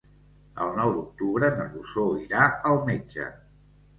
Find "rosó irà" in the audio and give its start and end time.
1.75-2.47